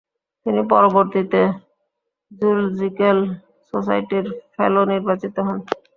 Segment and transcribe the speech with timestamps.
[0.45, 1.41] তিনি পরবর্তীতে
[2.31, 3.17] জ্যুলজিক্যাল
[3.73, 5.59] সোসাইটির ফেলো নির্বাচিত হন।